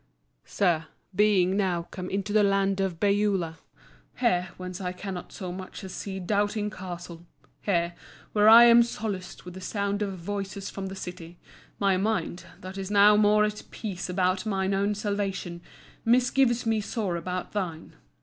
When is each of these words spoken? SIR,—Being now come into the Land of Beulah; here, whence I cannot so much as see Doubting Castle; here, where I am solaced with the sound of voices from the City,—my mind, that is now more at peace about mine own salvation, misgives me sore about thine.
SIR,—Being 0.45 1.55
now 1.55 1.83
come 1.91 2.09
into 2.09 2.33
the 2.33 2.41
Land 2.41 2.79
of 2.81 2.99
Beulah; 2.99 3.59
here, 4.17 4.49
whence 4.57 4.81
I 4.81 4.93
cannot 4.93 5.31
so 5.31 5.51
much 5.51 5.83
as 5.83 5.93
see 5.93 6.19
Doubting 6.19 6.71
Castle; 6.71 7.23
here, 7.61 7.93
where 8.33 8.49
I 8.49 8.63
am 8.63 8.81
solaced 8.81 9.45
with 9.45 9.53
the 9.53 9.61
sound 9.61 10.01
of 10.01 10.17
voices 10.17 10.71
from 10.71 10.87
the 10.87 10.95
City,—my 10.95 11.97
mind, 11.97 12.45
that 12.61 12.79
is 12.79 12.89
now 12.89 13.15
more 13.15 13.45
at 13.45 13.61
peace 13.69 14.09
about 14.09 14.43
mine 14.43 14.73
own 14.73 14.95
salvation, 14.95 15.61
misgives 16.03 16.65
me 16.65 16.81
sore 16.81 17.15
about 17.15 17.51
thine. 17.51 17.93